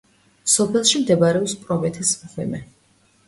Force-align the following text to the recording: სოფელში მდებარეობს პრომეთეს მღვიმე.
სოფელში 0.53 1.01
მდებარეობს 1.01 1.53
პრომეთეს 1.65 2.15
მღვიმე. 2.23 2.63